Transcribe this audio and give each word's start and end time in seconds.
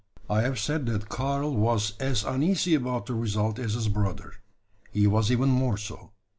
I 0.27 0.41
have 0.41 0.57
said 0.57 0.87
that 0.87 1.09
Karl 1.09 1.55
was 1.55 1.95
as 1.99 2.23
uneasy 2.23 2.73
about 2.73 3.05
the 3.05 3.13
result 3.13 3.59
as 3.59 3.73
his 3.73 3.87
brother. 3.87 4.33
He 4.89 5.05
was 5.05 5.31
even 5.31 5.49
more 5.49 5.77
so. 5.77 6.09